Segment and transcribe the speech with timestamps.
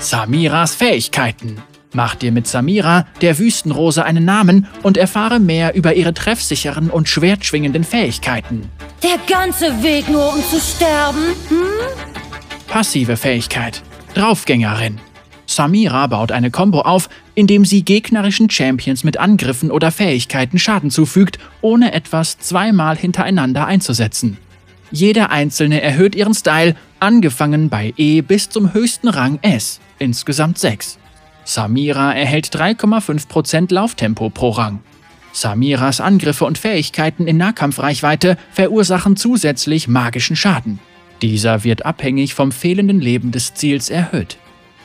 [0.00, 1.58] Samiras Fähigkeiten.
[1.92, 7.06] Mach dir mit Samira, der Wüstenrose, einen Namen und erfahre mehr über ihre treffsicheren und
[7.06, 8.70] schwertschwingenden Fähigkeiten.
[9.02, 11.34] Der ganze Weg nur, um zu sterben?
[11.48, 11.58] Hm?
[12.66, 13.82] Passive Fähigkeit.
[14.14, 14.98] Draufgängerin.
[15.46, 21.38] Samira baut eine Combo auf, indem sie gegnerischen Champions mit Angriffen oder Fähigkeiten Schaden zufügt,
[21.60, 24.38] ohne etwas zweimal hintereinander einzusetzen.
[24.92, 30.98] Jeder einzelne erhöht ihren Style, angefangen bei E bis zum höchsten Rang S, insgesamt 6.
[31.44, 34.80] Samira erhält 3,5% Lauftempo pro Rang.
[35.32, 40.78] Samiras Angriffe und Fähigkeiten in Nahkampfreichweite verursachen zusätzlich magischen Schaden.
[41.22, 44.38] Dieser wird abhängig vom fehlenden Leben des Ziels erhöht.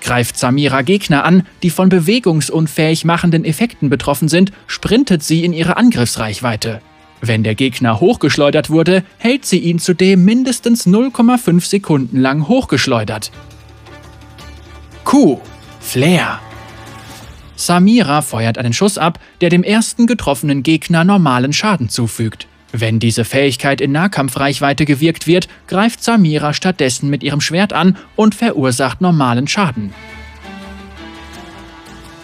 [0.00, 5.76] Greift Samira Gegner an, die von bewegungsunfähig machenden Effekten betroffen sind, sprintet sie in ihre
[5.76, 6.80] Angriffsreichweite.
[7.24, 13.30] Wenn der Gegner hochgeschleudert wurde, hält sie ihn zudem mindestens 0,5 Sekunden lang hochgeschleudert.
[15.04, 15.40] Q.
[15.80, 16.40] Flair.
[17.54, 22.48] Samira feuert einen Schuss ab, der dem ersten getroffenen Gegner normalen Schaden zufügt.
[22.72, 28.34] Wenn diese Fähigkeit in Nahkampfreichweite gewirkt wird, greift Samira stattdessen mit ihrem Schwert an und
[28.34, 29.92] verursacht normalen Schaden.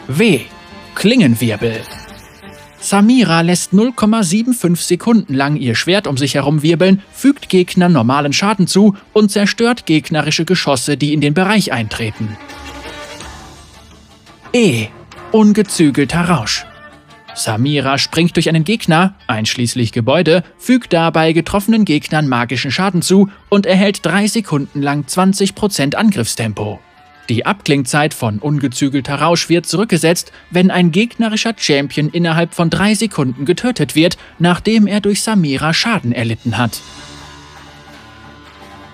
[0.08, 0.40] W.
[0.96, 1.82] Klingenwirbel.
[2.88, 8.66] Samira lässt 0,75 Sekunden lang ihr Schwert um sich herum wirbeln, fügt Gegnern normalen Schaden
[8.66, 12.34] zu und zerstört gegnerische Geschosse, die in den Bereich eintreten.
[14.54, 14.86] E.
[15.32, 16.64] Ungezügelter Rausch.
[17.34, 23.66] Samira springt durch einen Gegner, einschließlich Gebäude, fügt dabei getroffenen Gegnern magischen Schaden zu und
[23.66, 26.80] erhält drei Sekunden lang 20% Angriffstempo.
[27.28, 33.44] Die Abklingzeit von ungezügelter Rausch wird zurückgesetzt, wenn ein gegnerischer Champion innerhalb von drei Sekunden
[33.44, 36.80] getötet wird, nachdem er durch Samira Schaden erlitten hat.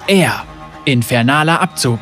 [0.09, 0.45] Er.
[0.85, 1.99] Infernaler Abzug.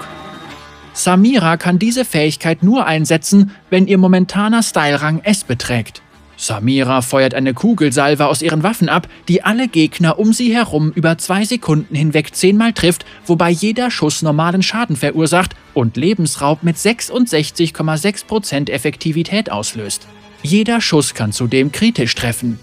[0.92, 6.02] Samira kann diese Fähigkeit nur einsetzen, wenn ihr momentaner Style-Rang S beträgt.
[6.42, 11.16] Samira feuert eine Kugelsalve aus ihren Waffen ab, die alle Gegner um sie herum über
[11.16, 18.70] zwei Sekunden hinweg zehnmal trifft, wobei jeder Schuss normalen Schaden verursacht und Lebensraub mit 66,6%
[18.70, 20.08] Effektivität auslöst.
[20.42, 22.58] Jeder Schuss kann zudem kritisch treffen.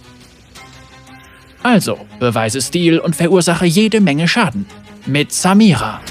[1.64, 4.66] Also, beweise Stil und verursache jede Menge Schaden.
[5.06, 6.02] Mit Samira.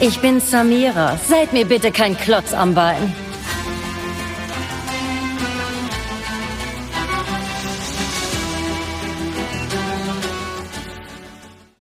[0.00, 1.16] Ich bin Samira.
[1.16, 3.23] Seid mir bitte kein Klotz am Bein.